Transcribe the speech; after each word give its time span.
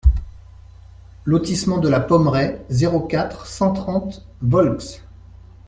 Lotissement 1.25 1.77
de 1.77 1.87
la 1.87 1.99
Pommeraie, 1.99 2.65
zéro 2.69 3.01
quatre, 3.01 3.45
cent 3.45 3.71
trente 3.71 4.25
Volx 4.41 5.03